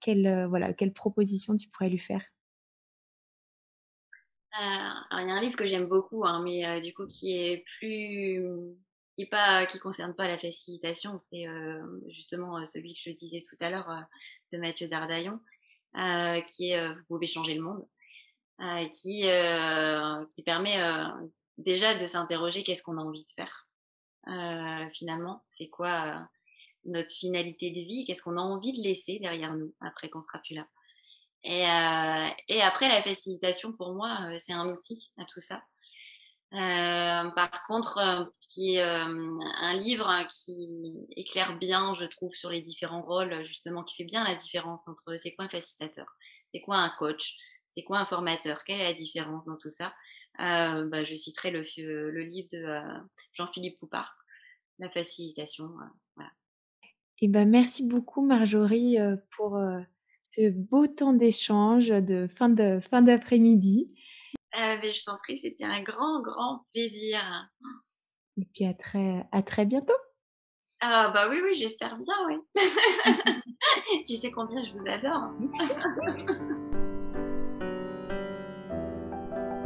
[0.00, 2.22] quelle, euh, quelle proposition tu pourrais lui faire?
[4.56, 8.40] Il y a un livre que j'aime beaucoup, hein, mais du coup qui est plus
[9.16, 11.46] qui pas concerne pas la facilitation, c'est
[12.08, 14.04] justement celui que je disais tout à l'heure
[14.52, 15.40] de Mathieu Dardaillon,
[16.46, 17.84] qui est Vous pouvez changer le monde.
[18.60, 21.08] Euh, qui, euh, qui permet euh,
[21.58, 23.68] déjà de s'interroger qu'est-ce qu'on a envie de faire
[24.94, 26.26] finalement, c'est quoi
[26.86, 30.38] notre finalité de vie, qu'est-ce qu'on a envie de laisser derrière nous après qu'on sera
[30.38, 30.66] plus là.
[31.42, 35.62] Et, après, la facilitation, pour moi, c'est un outil à tout ça.
[36.54, 42.62] Euh, par contre, qui est un livre hein, qui éclaire bien, je trouve, sur les
[42.62, 46.06] différents rôles, justement, qui fait bien la différence entre c'est quoi un facilitateur,
[46.46, 47.36] c'est quoi un coach,
[47.74, 48.62] c'est quoi un formateur?
[48.64, 49.92] Quelle est la différence dans tout ça?
[50.40, 52.98] Euh, bah, Je citerai le, le livre de euh,
[53.32, 54.16] Jean-Philippe Poupard,
[54.78, 55.64] La facilitation.
[55.64, 56.30] Euh, voilà.
[57.20, 58.96] Et eh ben, merci beaucoup Marjorie
[59.30, 59.58] pour
[60.28, 63.96] ce beau temps d'échange de fin de fin d'après-midi.
[64.52, 67.20] je t'en prie, c'était un grand, grand plaisir.
[68.36, 69.94] Et puis à très, à très bientôt.
[70.80, 72.36] Ah bah oui, oui, j'espère bien, oui.
[74.06, 75.30] tu sais combien je vous adore.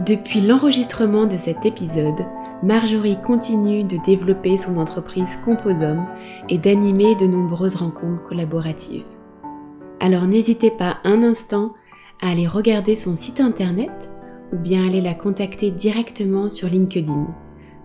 [0.09, 2.25] Depuis l'enregistrement de cet épisode,
[2.63, 6.07] Marjorie continue de développer son entreprise Composome
[6.49, 9.05] et d'animer de nombreuses rencontres collaboratives.
[10.01, 11.75] Alors n'hésitez pas un instant
[12.23, 14.11] à aller regarder son site internet
[14.55, 17.27] ou bien aller la contacter directement sur LinkedIn.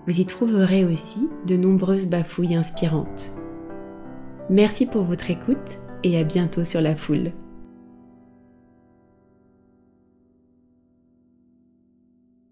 [0.08, 3.32] Vous y trouverez aussi de nombreuses bafouilles inspirantes.
[4.50, 7.34] Merci pour votre écoute et à bientôt sur la foule.